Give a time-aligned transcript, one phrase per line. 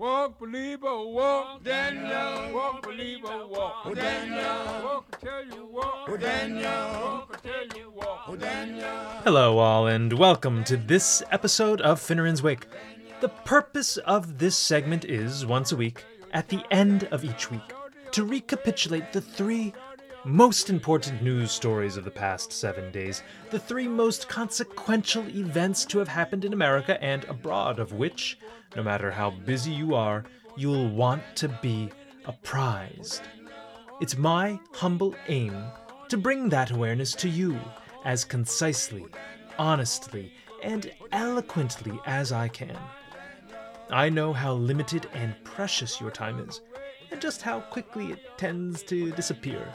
[0.00, 2.54] Walk, believer, walk, Daniel.
[2.54, 4.82] Walk, believer, walk, Daniel.
[4.82, 6.62] Walk until you walk, Daniel.
[6.64, 8.88] Walk until you walk, Daniel.
[9.24, 12.66] Hello, all, and welcome to this episode of Finneran's Wake.
[13.20, 17.74] The purpose of this segment is, once a week, at the end of each week,
[18.12, 19.74] to recapitulate the three
[20.24, 25.98] most important news stories of the past seven days, the three most consequential events to
[25.98, 28.38] have happened in America and abroad, of which,
[28.76, 30.24] no matter how busy you are,
[30.56, 31.90] you'll want to be
[32.26, 33.22] apprised.
[34.00, 35.56] It's my humble aim
[36.08, 37.58] to bring that awareness to you
[38.04, 39.06] as concisely,
[39.58, 40.32] honestly,
[40.62, 42.76] and eloquently as I can.
[43.88, 46.60] I know how limited and precious your time is,
[47.10, 49.66] and just how quickly it tends to disappear.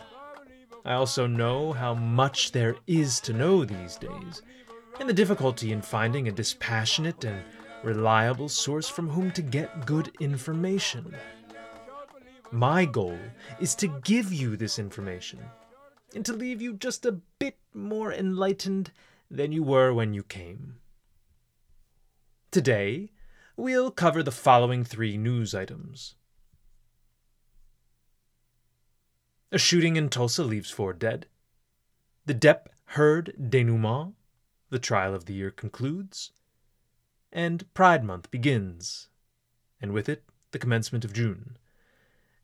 [0.86, 4.44] I also know how much there is to know these days,
[5.00, 7.44] and the difficulty in finding a dispassionate and
[7.84, 11.16] reliable source from whom to get good information.
[12.52, 13.18] My goal
[13.60, 15.40] is to give you this information,
[16.14, 18.92] and to leave you just a bit more enlightened
[19.30, 20.76] than you were when you came.
[22.52, 23.12] Today,
[23.58, 26.16] we'll cover the following three news items.
[29.56, 31.28] A shooting in Tulsa leaves four dead.
[32.26, 34.16] The Depp Heard denouement.
[34.70, 36.34] The trial of the year concludes.
[37.32, 39.08] And Pride Month begins.
[39.80, 41.56] And with it, the commencement of June.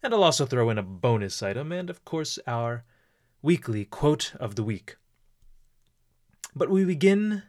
[0.01, 2.85] And I'll also throw in a bonus item and, of course, our
[3.41, 4.95] weekly quote of the week.
[6.55, 7.43] But we begin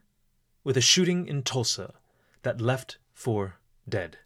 [0.64, 1.94] with a shooting in Tulsa
[2.42, 4.18] that left four dead.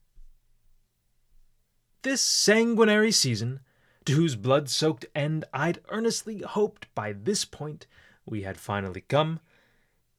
[2.01, 3.61] This sanguinary season,
[4.07, 7.87] to whose blood soaked end I'd earnestly hoped by this point
[8.25, 9.41] we had finally come,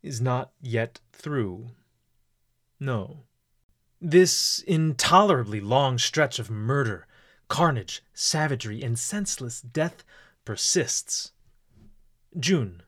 [0.03, 1.71] is not yet through.
[2.79, 3.23] No.
[3.99, 7.07] This intolerably long stretch of murder,
[7.47, 10.03] carnage, savagery, and senseless death
[10.45, 11.31] persists.
[12.37, 12.83] June,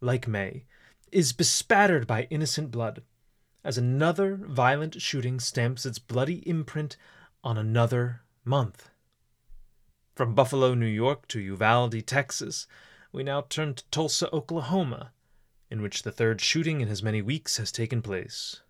[0.00, 0.64] like May,
[1.12, 3.02] is bespattered by innocent blood,
[3.62, 6.96] as another violent shooting stamps its bloody imprint
[7.42, 8.90] on another month.
[10.14, 12.68] From Buffalo, New York to Uvalde, Texas,
[13.10, 15.10] we now turn to Tulsa, Oklahoma,
[15.70, 18.60] in which the third shooting in as many weeks has taken place.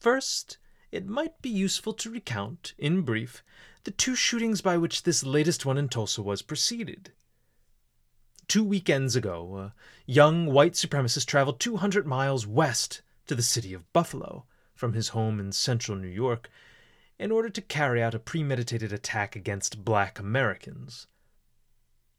[0.00, 0.58] First,
[0.90, 3.44] it might be useful to recount, in brief,
[3.84, 7.12] the two shootings by which this latest one in Tulsa was preceded.
[8.48, 9.74] Two weekends ago, a
[10.04, 15.38] young white supremacist traveled 200 miles west to the city of Buffalo from his home
[15.38, 16.50] in central New York
[17.22, 21.06] in order to carry out a premeditated attack against black Americans.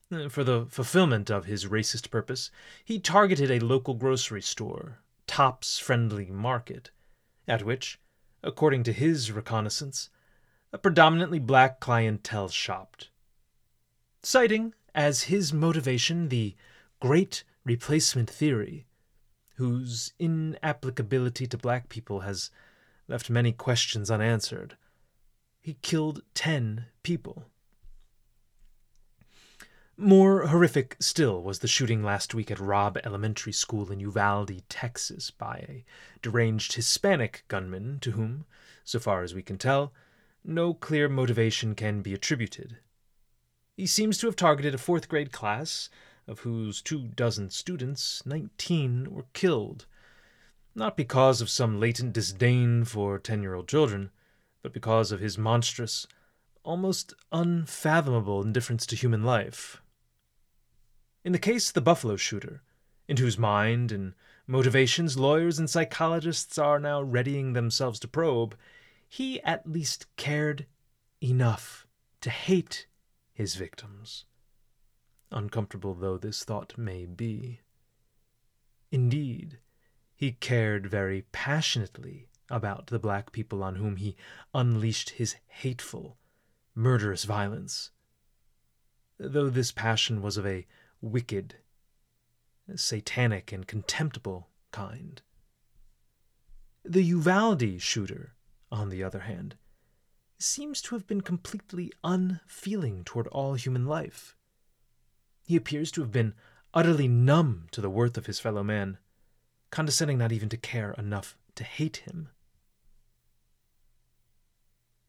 [0.09, 2.50] Uh, for the fulfillment of his racist purpose,
[2.86, 6.92] he targeted a local grocery store, Tops Friendly Market,
[7.50, 8.00] at which,
[8.42, 10.09] according to his reconnaissance,
[10.72, 13.09] a predominantly black clientele shopped.
[14.22, 16.56] Citing as his motivation the
[17.02, 18.86] Great Replacement Theory,
[19.58, 22.52] whose inapplicability to black people has
[23.09, 24.78] left many questions unanswered,
[25.63, 27.46] he killed ten people.
[29.96, 35.31] More horrific still was the shooting last week at Robb Elementary School in Uvalde, Texas,
[35.31, 35.85] by a
[36.22, 38.46] deranged Hispanic gunman to whom,
[38.84, 39.94] so far as we can tell,
[40.44, 42.80] no clear motivation can be attributed.
[43.78, 45.90] He seems to have targeted a fourth grade class,
[46.28, 49.85] of whose two dozen students, nineteen were killed,
[50.75, 54.12] not because of some latent disdain for ten year old children,
[54.63, 56.07] but because of his monstrous,
[56.63, 59.81] almost unfathomable indifference to human life.
[61.24, 62.63] In the case of the Buffalo shooter,
[63.07, 64.13] into whose mind and
[64.47, 68.57] motivations lawyers and psychologists are now readying themselves to probe,
[69.07, 70.66] he at least cared
[71.22, 71.85] enough
[72.22, 72.88] to hate
[73.34, 74.25] his victims,
[75.31, 77.59] uncomfortable though this thought may be.
[78.91, 79.59] Indeed,
[80.16, 84.16] he cared very passionately about the black people on whom he
[84.54, 86.18] unleashed his hateful,
[86.75, 87.92] murderous violence,
[89.18, 90.68] though this passion was of a
[91.01, 91.56] wicked,
[92.75, 95.22] satanic, and contemptible kind.
[96.84, 98.34] The Uvalde shooter,
[98.72, 99.56] on the other hand,
[100.38, 104.36] seems to have been completely unfeeling toward all human life.
[105.45, 106.34] He appears to have been
[106.74, 108.98] utterly numb to the worth of his fellow man,
[109.72, 112.30] condescending not even to care enough to hate him.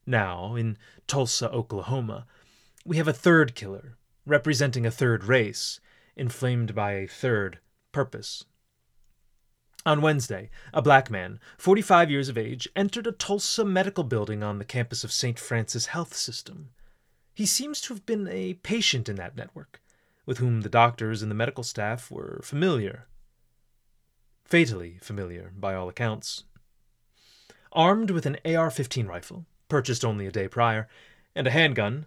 [0.07, 0.77] Now, in
[1.07, 2.27] Tulsa, Oklahoma,
[2.85, 3.97] we have a third killer,
[4.27, 5.81] representing a third race,
[6.17, 7.59] inflamed by a third
[7.93, 8.45] purpose.
[9.87, 14.59] On Wednesday, a black man, 45 years of age, entered a Tulsa medical building on
[14.59, 15.39] the campus of St.
[15.39, 16.71] Francis Health System.
[17.35, 19.83] He seems to have been a patient in that network,
[20.25, 23.09] with whom the doctors and the medical staff were familiar.
[24.45, 26.45] Fatally familiar, by all accounts.
[27.73, 30.89] Armed with an AR 15 rifle, purchased only a day prior,
[31.35, 32.07] and a handgun,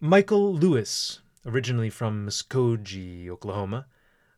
[0.00, 3.86] Michael Lewis, originally from Muskogee, Oklahoma,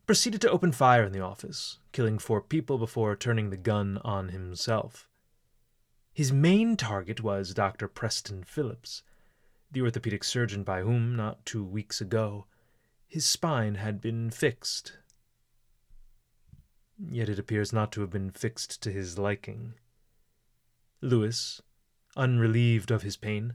[0.07, 4.29] proceeded to open fire in the office, killing four people before turning the gun on
[4.29, 5.09] himself.
[6.13, 7.89] His main target was Dr.
[7.89, 9.03] Preston Phillips,
[9.71, 12.47] the orthopedic surgeon by whom, not two weeks ago,
[13.09, 14.99] his spine had been fixed.
[16.99, 19.75] Yet it appears not to have been fixed to his liking.
[21.01, 21.61] Lewis,
[22.17, 23.55] unrelieved of his pain,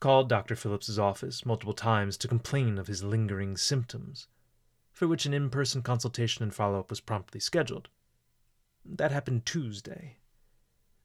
[0.00, 0.56] called Dr.
[0.56, 4.28] Phillips's office multiple times to complain of his lingering symptoms
[4.96, 7.90] for which an in person consultation and follow up was promptly scheduled.
[8.82, 10.16] That happened Tuesday.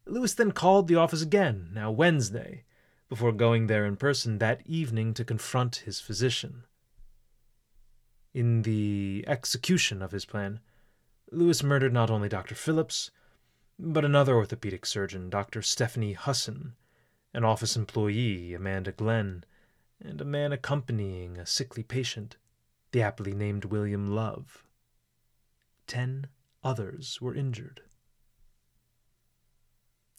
[0.06, 2.64] Lewis then called the office again, now Wednesday,
[3.10, 6.64] before going there in person that evening to confront his physician.
[8.34, 10.62] In the execution of his plan,
[11.32, 12.56] Lewis murdered not only Dr.
[12.56, 13.10] Phillips,
[13.80, 15.62] but another orthopedic surgeon, Dr.
[15.62, 16.74] Stephanie Husen,
[17.34, 19.46] an office employee, Amanda Glenn,
[20.00, 22.36] and a man accompanying a sickly patient
[22.92, 24.66] the aptly named William Love.
[25.88, 26.28] Ten
[26.64, 27.82] others were injured.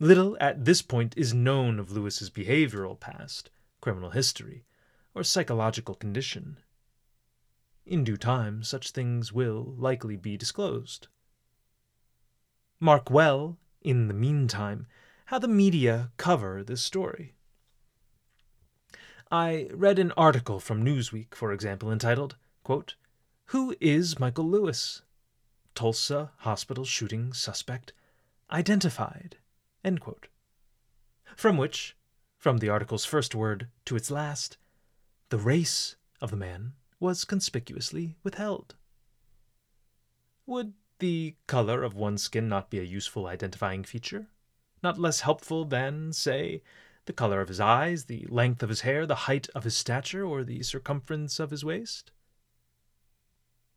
[0.01, 3.51] Little at this point is known of Lewis's behavioral past,
[3.81, 4.65] criminal history,
[5.15, 6.59] or psychological condition.
[7.85, 11.09] In due time, such things will likely be disclosed.
[12.79, 14.87] Mark well, in the meantime,
[15.27, 17.35] how the media cover this story.
[19.31, 22.97] I read an article from Newsweek, for example, entitled Quote,
[23.47, 25.03] Who is Michael Lewis?
[25.75, 27.93] Tulsa hospital shooting suspect
[28.51, 29.37] identified.
[31.35, 31.97] From which,
[32.37, 34.59] from the article's first word to its last,
[35.31, 38.77] the race of the man was conspicuously withheld.
[40.47, 44.29] Would the color of one's skin not be a useful identifying feature?
[44.85, 46.63] Not less helpful than, say,
[47.07, 50.25] the color of his eyes, the length of his hair, the height of his stature,
[50.25, 52.13] or the circumference of his waist?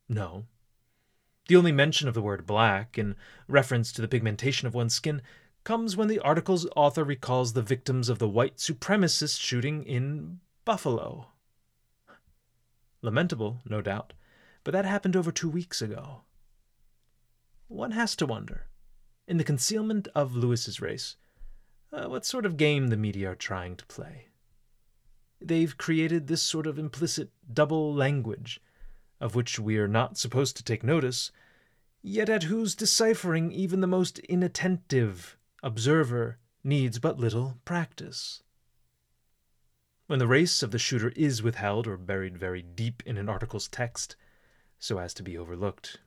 [0.07, 0.45] No.
[1.47, 3.15] The only mention of the word black, in
[3.47, 5.23] reference to the pigmentation of one's skin,
[5.63, 11.29] comes when the article's author recalls the victims of the white supremacist shooting in Buffalo.
[13.05, 14.13] Lamentable, no doubt,
[14.63, 16.21] but that happened over two weeks ago.
[17.67, 18.65] One has to wonder,
[19.27, 21.15] in the concealment of Lewis's race,
[21.93, 24.29] uh, what sort of game the media are trying to play.
[25.39, 28.59] They've created this sort of implicit double language
[29.21, 31.31] of which we are not supposed to take notice,
[32.01, 38.41] yet at whose deciphering even the most inattentive observer needs but little practice.
[40.07, 43.67] When the race of the shooter is withheld or buried very deep in an article's
[43.67, 44.15] text,
[44.77, 45.99] so as to be overlooked,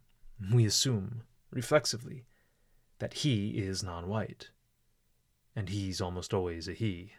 [0.52, 2.24] we assume, reflexively,
[3.00, 4.50] that he is non white.
[5.56, 7.14] And he's almost always a he.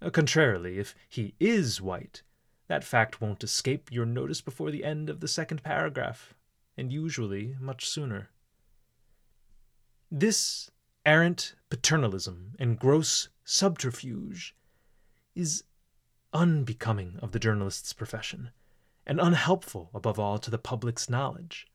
[0.00, 2.22] Uh, contrarily, if he is white,
[2.68, 6.34] that fact won't escape your notice before the end of the second paragraph,
[6.76, 8.30] and usually much sooner.
[10.08, 10.70] This
[11.04, 14.54] errant paternalism and gross subterfuge
[15.34, 15.64] is
[16.32, 18.50] unbecoming of the journalist's profession,
[19.06, 21.66] and unhelpful, above all, to the public's knowledge.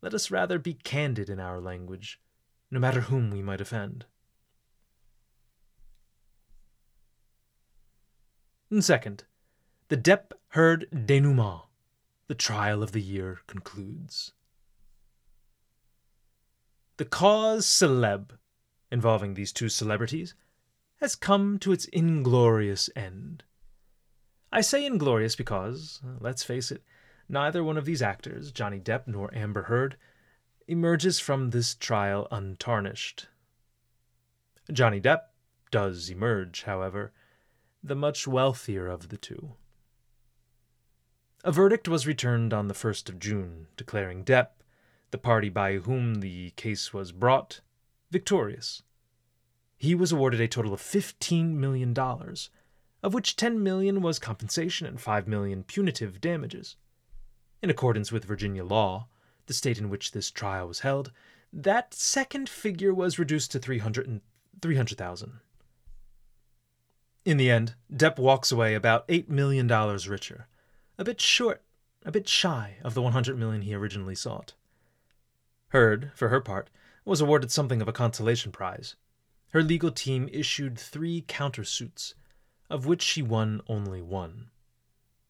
[0.00, 2.20] Let us rather be candid in our language,
[2.70, 4.06] no matter whom we might offend.
[8.70, 9.24] And second,
[9.88, 11.62] the Depp Heard denouement.
[12.28, 14.32] The trial of the year concludes.
[16.98, 18.32] The cause celeb
[18.90, 20.34] involving these two celebrities
[21.02, 23.42] has come to its inglorious end.
[24.52, 26.84] I say inglorious because, let's face it,
[27.28, 29.96] neither one of these actors, Johnny Depp nor Amber Heard,
[30.68, 33.26] emerges from this trial untarnished.
[34.72, 35.22] Johnny Depp
[35.72, 37.12] does emerge, however,
[37.82, 39.54] the much wealthier of the two.
[41.42, 44.50] A verdict was returned on the 1st of June, declaring Depp,
[45.10, 47.60] the party by whom the case was brought,
[48.12, 48.84] victorious.
[49.82, 55.00] He was awarded a total of $15 million, of which 10 million was compensation and
[55.00, 56.76] 5 million punitive damages.
[57.60, 59.08] In accordance with Virginia law,
[59.46, 61.10] the state in which this trial was held,
[61.52, 64.20] that second figure was reduced to 300
[64.60, 65.40] 300,000.
[67.24, 70.46] In the end, Depp walks away about $8 million richer,
[70.96, 71.60] a bit short,
[72.04, 74.54] a bit shy of the 100 million he originally sought.
[75.70, 76.70] Heard, for her part,
[77.04, 78.94] was awarded something of a consolation prize.
[79.52, 82.14] Her legal team issued three countersuits,
[82.70, 84.48] of which she won only one.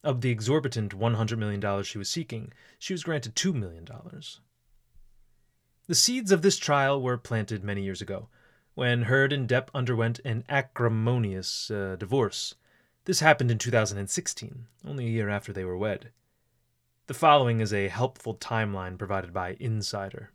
[0.01, 3.85] Of the exorbitant $100 million she was seeking, she was granted $2 million.
[5.87, 8.29] The seeds of this trial were planted many years ago,
[8.75, 12.55] when Heard and Depp underwent an acrimonious uh, divorce.
[13.03, 16.11] This happened in 2016, only a year after they were wed.
[17.07, 20.31] The following is a helpful timeline provided by Insider.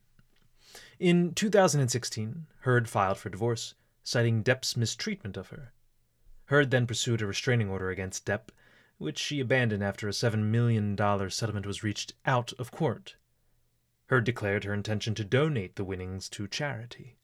[0.98, 5.72] In 2016, Heard filed for divorce, citing Depp's mistreatment of her.
[6.46, 8.50] Heard then pursued a restraining order against Depp,
[8.98, 10.96] which she abandoned after a $7 million
[11.30, 13.16] settlement was reached out of court.
[14.06, 17.16] Heard declared her intention to donate the winnings to charity.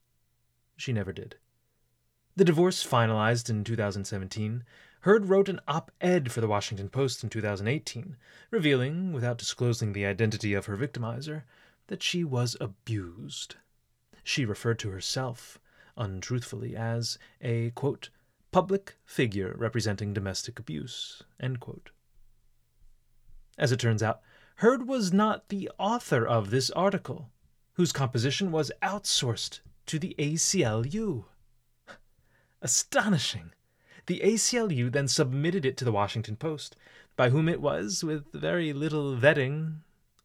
[0.77, 1.37] She never did.
[2.37, 4.65] The divorce finalized in 2017.
[5.01, 8.17] Heard wrote an op ed for the Washington Post in 2018,
[8.51, 11.43] revealing, without disclosing the identity of her victimizer,
[11.89, 13.57] that she was abused.
[14.23, 15.59] She referred to herself,
[15.97, 18.11] untruthfully, as a, quote,
[18.53, 21.23] public figure representing domestic abuse,
[23.59, 24.21] As it turns out,
[24.59, 27.31] Heard was not the author of this article,
[27.73, 31.25] whose composition was outsourced to the ACLU.
[32.63, 33.51] Astonishing!
[34.07, 36.77] The ACLU then submitted it to the Washington Post,
[37.17, 39.79] by whom it was, with very little vetting,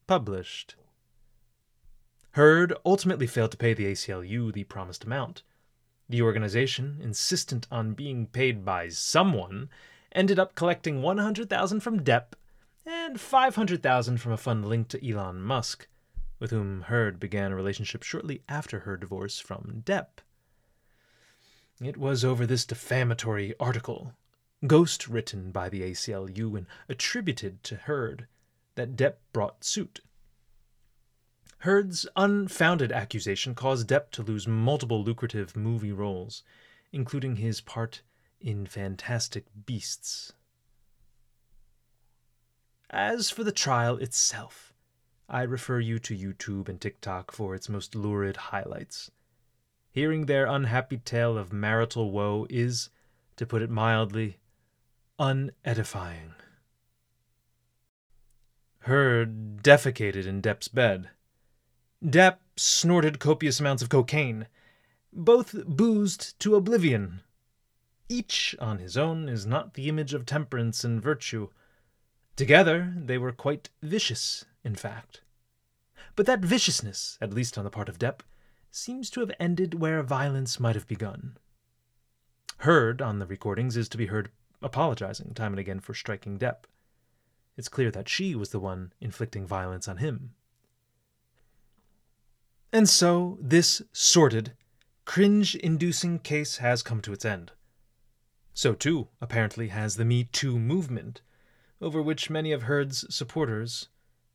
[0.05, 0.75] published.
[2.31, 5.43] Heard ultimately failed to pay the ACLU the promised amount.
[6.07, 9.69] The organization, insistent on being paid by someone,
[10.11, 12.33] ended up collecting 100,000 from Depp
[12.85, 15.87] and 500,000 from a fund linked to Elon Musk,
[16.39, 20.21] with whom Heard began a relationship shortly after her divorce from Depp.
[21.81, 24.13] It was over this defamatory article,
[24.67, 28.27] ghost written by the ACLU and attributed to Heard,
[28.75, 30.01] that Depp brought suit.
[31.59, 36.41] Heard's unfounded accusation caused Depp to lose multiple lucrative movie roles,
[36.93, 38.01] including his part
[38.39, 40.31] in Fantastic Beasts.
[42.89, 44.73] As for the trial itself,
[45.27, 49.11] I refer you to YouTube and TikTok for its most lurid highlights.
[49.91, 52.89] Hearing their unhappy tale of marital woe is,
[53.35, 54.37] to put it mildly,
[55.19, 56.35] unedifying.
[58.83, 61.09] Heard defecated in Depp's bed.
[62.03, 64.47] Depp snorted copious amounts of cocaine.
[65.11, 67.21] Both boozed to oblivion.
[68.07, 71.49] Each on his own is not the image of temperance and virtue.
[72.37, 75.21] Together they were quite vicious, in fact.
[76.15, 78.21] But that viciousness, at least on the part of Depp,
[78.71, 81.37] seems to have ended where violence might have begun.
[82.59, 86.63] Heard on the recordings is to be heard apologizing time and again for striking Depp.
[87.57, 90.35] It's clear that she was the one inflicting violence on him.
[92.71, 94.53] And so this sordid,
[95.05, 97.51] cringe inducing case has come to its end.
[98.53, 101.21] So too, apparently, has the Me Too movement,
[101.81, 103.87] over which many of Heard's supporters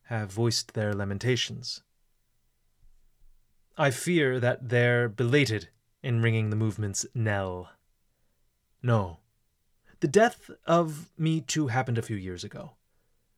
[0.05, 1.83] have voiced their lamentations.
[3.77, 5.69] I fear that they're belated
[6.03, 7.71] in ringing the movement's knell.
[8.83, 9.19] No,
[10.01, 12.73] the death of Me Too happened a few years ago,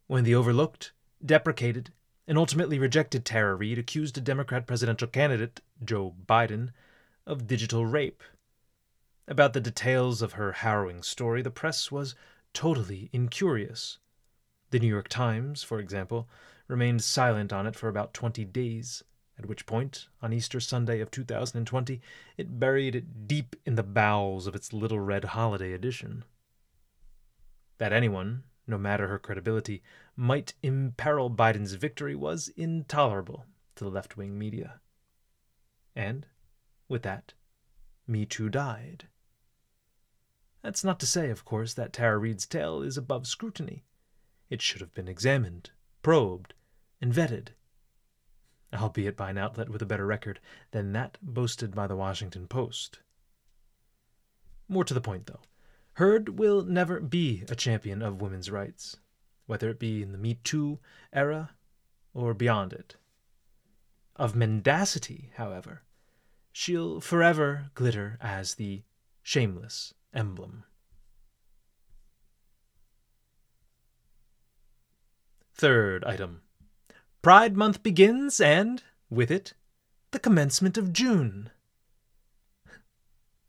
[0.06, 0.92] when the overlooked,
[1.24, 1.92] deprecated,
[2.28, 6.70] and ultimately rejected Tara Reade accused a Democrat presidential candidate, Joe Biden,
[7.26, 8.22] of digital rape.
[9.28, 12.14] About the details of her harrowing story, the press was
[12.52, 13.98] totally incurious.
[14.70, 16.28] The New York Times, for example,
[16.68, 19.02] remained silent on it for about 20 days,
[19.38, 22.00] at which point, on Easter Sunday of 2020,
[22.36, 26.24] it buried it deep in the bowels of its little red holiday edition.
[27.78, 29.82] That anyone, no matter her credibility,
[30.16, 33.44] might imperil Biden's victory was intolerable
[33.74, 34.80] to the left wing media.
[35.94, 36.26] And,
[36.88, 37.34] with that,
[38.06, 39.08] Me Too died.
[40.62, 43.84] That's not to say, of course, that Tara Reade's tale is above scrutiny.
[44.48, 45.70] It should have been examined,
[46.02, 46.54] probed,
[47.00, 47.48] and vetted,
[48.74, 53.00] albeit by an outlet with a better record than that boasted by the Washington Post.
[54.68, 55.42] More to the point, though,
[55.94, 58.96] Heard will never be a champion of women's rights,
[59.46, 60.78] whether it be in the Me Too
[61.12, 61.50] era
[62.12, 62.96] or beyond it.
[64.16, 65.82] Of mendacity, however,
[66.52, 68.82] she'll forever glitter as the
[69.22, 70.64] shameless emblem.
[75.54, 76.42] Third item
[77.22, 79.54] Pride Month begins, and, with it,
[80.12, 81.50] the commencement of June.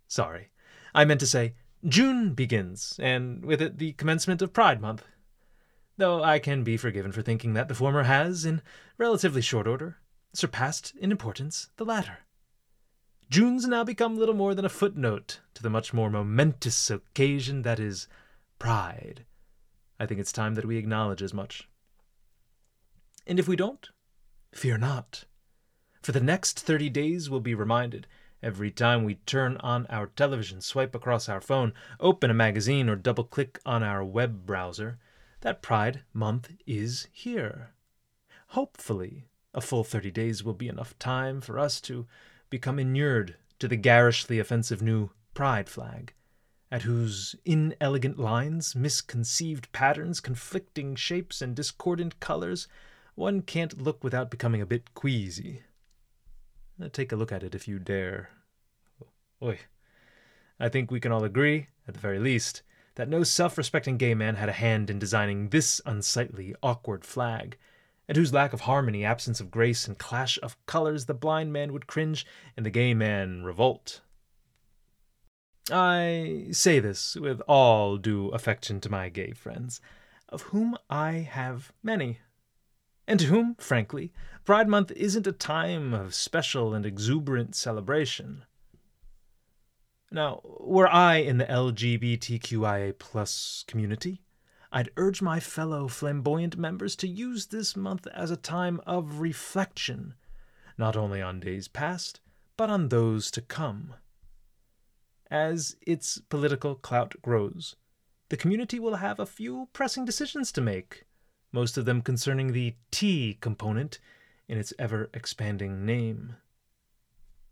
[0.07, 0.49] Sorry,
[0.95, 1.53] I meant to say
[1.85, 5.05] June begins, and with it the commencement of Pride Month.
[5.97, 8.61] Though I can be forgiven for thinking that the former has, in
[8.99, 9.97] relatively short order,
[10.31, 12.19] surpassed in importance the latter.
[13.29, 17.79] June's now become little more than a footnote to the much more momentous occasion that
[17.79, 18.07] is
[18.59, 19.25] Pride.
[19.99, 21.67] I think it's time that we acknowledge as much.
[23.25, 23.89] And if we don't,
[24.53, 25.25] fear not.
[26.03, 28.07] For the next 30 days, we'll be reminded
[28.41, 32.95] every time we turn on our television, swipe across our phone, open a magazine, or
[32.95, 34.99] double click on our web browser
[35.41, 37.71] that Pride Month is here.
[38.49, 42.07] Hopefully, a full 30 days will be enough time for us to
[42.49, 46.13] become inured to the garishly offensive new pride flag,
[46.71, 52.67] at whose inelegant lines, misconceived patterns, conflicting shapes, and discordant colors
[53.15, 55.63] one can't look without becoming a bit queasy.
[56.79, 58.29] Uh, take a look at it if you dare.
[59.41, 59.57] Oi.
[60.59, 62.61] I think we can all agree, at the very least,
[62.97, 67.55] that no self respecting gay man had a hand in designing this unsightly, awkward flag,
[68.09, 71.71] at whose lack of harmony, absence of grace, and clash of colors the blind man
[71.71, 72.25] would cringe
[72.57, 74.01] and the gay man revolt.
[75.69, 79.79] I say this with all due affection to my gay friends,
[80.29, 82.19] of whom I have many,
[83.07, 84.11] and to whom, frankly,
[84.43, 88.43] Pride Month isn't a time of special and exuberant celebration.
[90.09, 94.21] Now, were I in the LGBTQIA plus community,
[94.71, 100.15] I'd urge my fellow flamboyant members to use this month as a time of reflection,
[100.77, 102.21] not only on days past,
[102.55, 103.95] but on those to come.
[105.29, 107.75] As its political clout grows,
[108.29, 111.03] the community will have a few pressing decisions to make,
[111.51, 113.99] most of them concerning the T component
[114.47, 116.35] in its ever expanding name.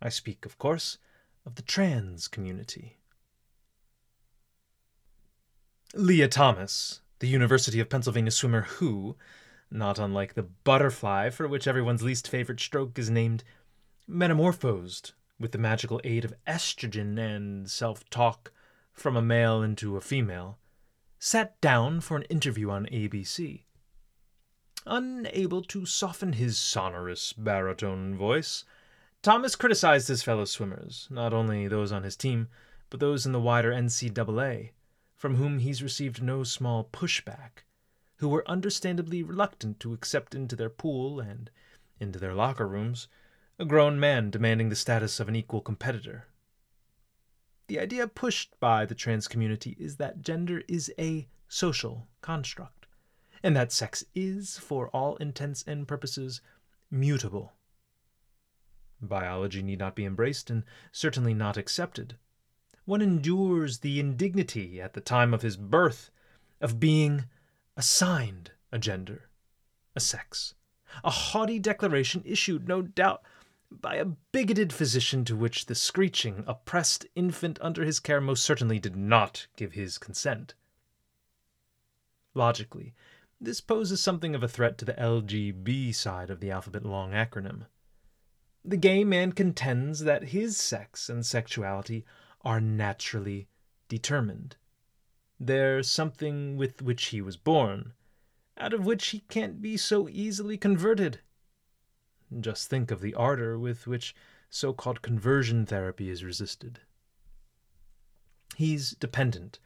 [0.01, 0.97] I speak, of course,
[1.45, 2.97] of the trans community.
[5.93, 9.15] Lia Thomas, the University of Pennsylvania swimmer who,
[9.71, 13.43] not unlike the butterfly for which everyone's least favorite stroke is named,
[14.07, 18.51] metamorphosed with the magical aid of estrogen and self talk
[18.93, 20.57] from a male into a female,
[21.19, 23.63] sat down for an interview on ABC.
[24.85, 28.63] Unable to soften his sonorous baritone voice,
[29.25, 32.47] Thomas criticized his fellow swimmers, not only those on his team,
[32.91, 34.69] but those in the wider NCAA,
[35.15, 37.65] from whom he's received no small pushback,
[38.17, 41.49] who were understandably reluctant to accept into their pool and
[41.99, 43.07] into their locker rooms
[43.57, 46.27] a grown man demanding the status of an equal competitor.
[47.65, 52.85] The idea pushed by the trans community is that gender is a social construct,
[53.41, 56.41] and that sex is, for all intents and purposes,
[56.91, 57.54] mutable.
[59.05, 62.17] Biology need not be embraced and certainly not accepted
[62.85, 66.11] one endures the indignity at the time of his birth
[66.61, 67.25] of being
[67.75, 69.27] assigned a gender,
[69.95, 70.53] a sex,
[71.03, 73.23] a haughty declaration issued, no doubt,
[73.71, 78.79] by a bigoted physician to which the screeching, oppressed infant under his care most certainly
[78.79, 80.53] did not give his consent.
[82.35, 82.93] Logically,
[83.41, 87.65] this poses something of a threat to the LGB side of the alphabet long acronym.
[88.67, 92.03] The gay man contends that his sex and sexuality
[92.41, 93.47] are naturally
[93.87, 94.55] determined.
[95.39, 97.93] They're something with which he was born,
[98.57, 101.19] out of which he can't be so easily converted.
[102.39, 104.15] Just think of the ardor with which
[104.49, 106.79] so called conversion therapy is resisted.
[108.55, 109.59] He's dependent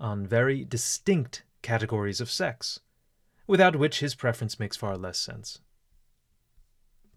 [0.00, 2.80] on very distinct categories of sex,
[3.46, 5.60] without which his preference makes far less sense.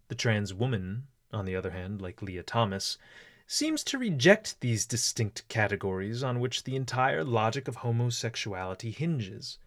[0.09, 2.97] The trans woman, on the other hand, like Lia Thomas,
[3.45, 9.59] seems to reject these distinct categories on which the entire logic of homosexuality hinges.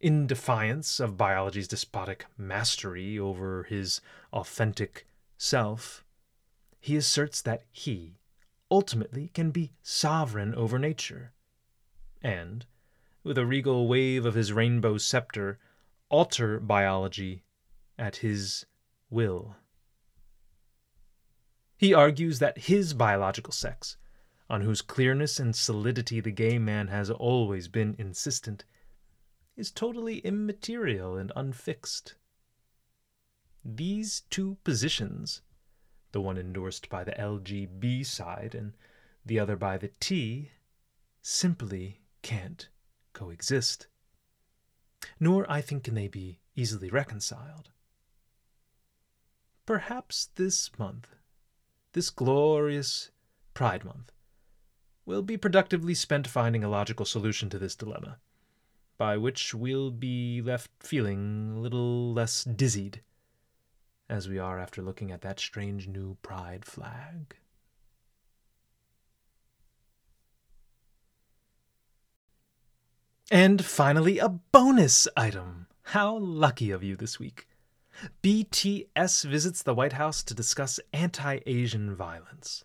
[0.00, 4.00] In defiance of biology's despotic mastery over his
[4.32, 6.04] authentic self,
[6.80, 8.14] he asserts that he
[8.70, 11.32] ultimately can be sovereign over nature,
[12.22, 12.64] and,
[13.24, 15.58] with a regal wave of his rainbow scepter,
[16.08, 17.42] alter biology
[17.98, 18.64] at his
[19.10, 19.56] will.
[21.78, 23.96] He argues that his biological sex,
[24.50, 28.64] on whose clearness and solidity the gay man has always been insistent,
[29.56, 32.16] is totally immaterial and unfixed.
[33.64, 35.42] These two positions,
[36.10, 38.76] the one endorsed by the LGB side and
[39.24, 40.50] the other by the T,
[41.22, 42.68] simply can't
[43.12, 43.86] coexist.
[45.20, 47.70] Nor, I think, can they be easily reconciled.
[49.64, 51.14] Perhaps this month
[51.98, 53.10] this glorious
[53.54, 54.12] Pride Month
[55.04, 58.18] will be productively spent finding a logical solution to this dilemma,
[58.96, 63.02] by which we'll be left feeling a little less dizzied
[64.08, 67.34] as we are after looking at that strange new pride flag.
[73.28, 75.66] And finally, a bonus item.
[75.82, 77.48] How lucky of you this week.
[78.22, 82.64] BTS visits the White House to discuss anti Asian violence.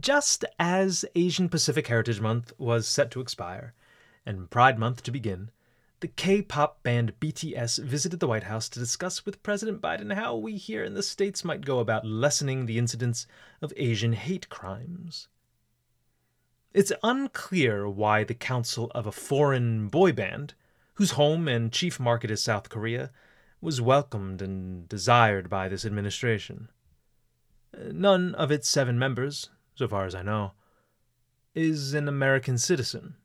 [0.00, 3.72] Just as Asian Pacific Heritage Month was set to expire
[4.26, 5.50] and Pride Month to begin,
[6.00, 10.36] the K pop band BTS visited the White House to discuss with President Biden how
[10.36, 13.26] we here in the States might go about lessening the incidence
[13.62, 15.28] of Asian hate crimes.
[16.74, 20.52] It's unclear why the council of a foreign boy band,
[20.94, 23.10] whose home and chief market is South Korea,
[23.60, 26.68] was welcomed and desired by this administration.
[27.76, 30.52] None of its seven members, so far as I know,
[31.54, 33.16] is an American citizen.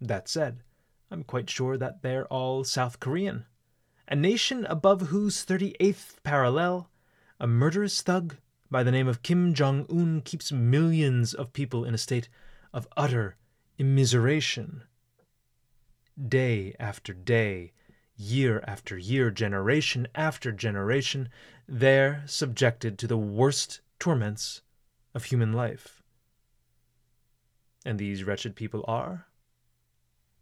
[0.00, 0.62] That said,
[1.10, 3.46] I'm quite sure that they're all South Korean,
[4.08, 6.90] a nation above whose 38th parallel,
[7.38, 8.36] a murderous thug
[8.70, 12.28] by the name of Kim Jong un keeps millions of people in a state
[12.72, 13.36] of utter
[13.78, 14.82] immiseration.
[16.28, 17.72] Day after day,
[18.16, 21.28] year after year, generation after generation,
[21.68, 24.62] they're subjected to the worst torments
[25.14, 26.02] of human life.
[27.84, 29.26] And these wretched people are?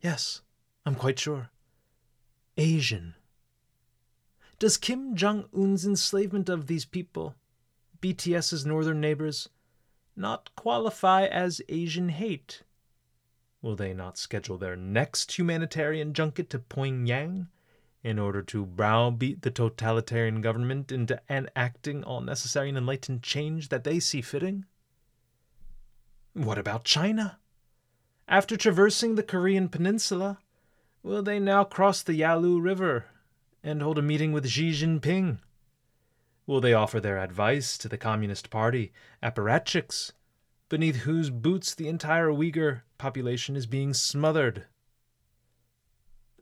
[0.00, 0.42] Yes,
[0.86, 1.50] I'm quite sure.
[2.56, 3.14] Asian.
[4.58, 7.34] Does Kim Jong un's enslavement of these people
[8.00, 9.48] BTS's northern neighbors
[10.16, 12.62] not qualify as Asian hate?
[13.60, 17.48] Will they not schedule their next humanitarian junket to Pyongyang
[18.04, 23.82] in order to browbeat the totalitarian government into enacting all necessary and enlightened change that
[23.82, 24.66] they see fitting?
[26.34, 27.38] What about China?
[28.28, 30.38] After traversing the Korean peninsula,
[31.02, 33.06] will they now cross the Yalu River
[33.62, 35.38] and hold a meeting with Xi Jinping?
[36.46, 40.12] Will they offer their advice to the Communist Party apparatchiks,
[40.68, 44.66] beneath whose boots the entire Uyghur population is being smothered?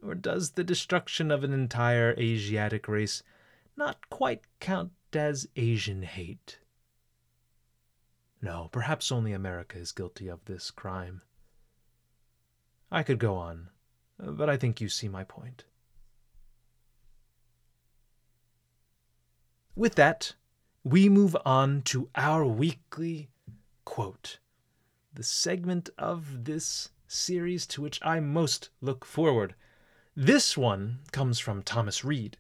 [0.05, 3.23] Or does the destruction of an entire Asiatic race
[3.77, 6.59] not quite count as Asian hate?
[8.41, 11.23] No, perhaps only America is guilty of this crime.
[12.91, 13.71] I could go on,
[14.19, 15.65] but I think you see my point.
[19.77, 20.35] With that,
[20.85, 23.31] we move on to our weekly
[23.85, 24.39] quote,
[25.15, 29.55] the segment of this series to which I most look forward.
[30.15, 32.37] This one comes from Thomas Reid,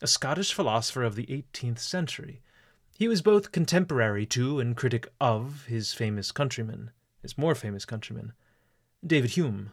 [0.00, 2.40] a Scottish philosopher of the 18th century.
[2.96, 8.32] He was both contemporary to and critic of his famous countryman, his more famous countryman,
[9.06, 9.72] David Hume.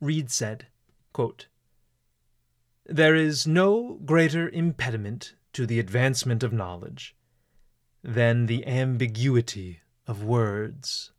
[0.00, 0.68] Reid said,
[1.12, 1.48] quote,
[2.86, 7.14] there is no greater impediment to the advancement of knowledge
[8.02, 11.12] than the ambiguity of words.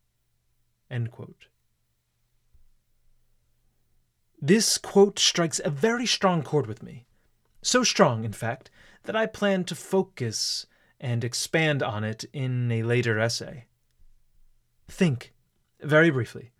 [4.42, 7.06] This quote strikes a very strong chord with me.
[7.62, 8.72] So strong, in fact,
[9.04, 10.66] that I plan to focus
[11.00, 13.66] and expand on it in a later essay.
[14.88, 15.34] Think,
[15.82, 16.52] very briefly,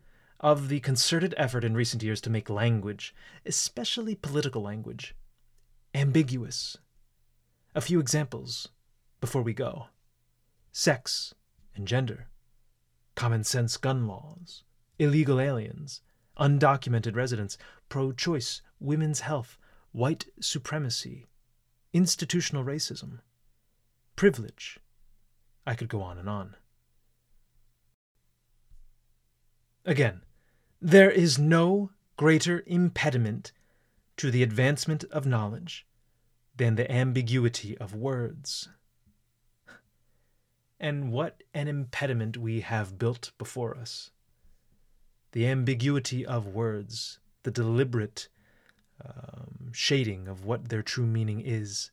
[0.42, 3.16] of the concerted effort in recent years to make language,
[3.46, 5.16] especially political language,
[5.94, 6.78] ambiguous.
[7.76, 8.70] A few examples
[9.22, 9.88] before we go
[10.72, 11.34] sex
[11.76, 12.28] and gender,
[13.16, 14.64] common sense gun laws,
[14.98, 16.02] illegal aliens,
[16.40, 17.58] undocumented residents,
[17.90, 19.58] pro choice, women's health,
[19.92, 21.26] white supremacy,
[21.94, 23.20] institutional racism,
[24.16, 24.80] privilege.
[25.66, 26.56] I could go on and on.
[29.86, 30.22] Again,
[30.82, 33.52] there is no greater impediment
[34.18, 35.88] to the advancement of knowledge
[36.56, 38.70] than the ambiguity of words.
[40.80, 44.12] And what an impediment we have built before us.
[45.32, 48.30] The ambiguity of words, the deliberate
[49.06, 51.92] um, shading of what their true meaning is,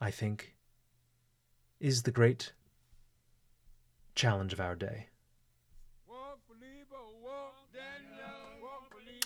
[0.00, 0.54] I think,
[1.80, 2.52] is the great
[4.14, 5.06] challenge of our day.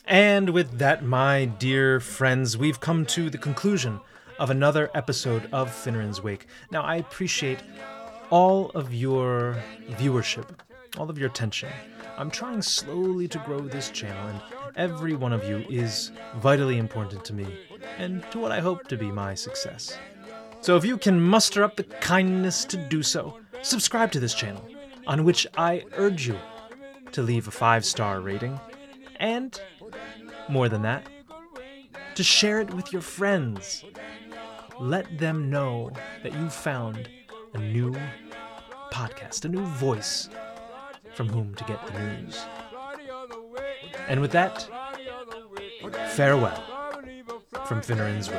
[0.04, 4.00] And with that, my dear friends, we've come to the conclusion
[4.38, 6.46] of another episode of Finneran's Wake.
[6.70, 7.60] Now, I appreciate
[8.28, 9.56] all of your
[9.92, 10.48] viewership,
[10.98, 11.70] all of your attention.
[12.16, 14.40] I'm trying slowly to grow this channel, and
[14.76, 17.46] every one of you is vitally important to me
[17.98, 19.96] and to what I hope to be my success.
[20.60, 24.64] So if you can muster up the kindness to do so, subscribe to this channel,
[25.06, 26.38] on which I urge you
[27.12, 28.60] to leave a five star rating,
[29.16, 29.60] and
[30.48, 31.06] more than that,
[32.14, 33.84] to share it with your friends.
[34.78, 35.90] Let them know
[36.22, 37.08] that you found
[37.54, 37.94] a new
[38.92, 40.28] podcast, a new voice
[41.14, 42.44] from whom to get the news.
[44.08, 44.68] And with that,
[46.10, 46.62] farewell
[47.66, 48.38] from Finneran's Wake.